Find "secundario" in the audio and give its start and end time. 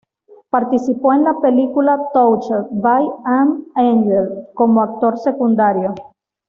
5.19-5.93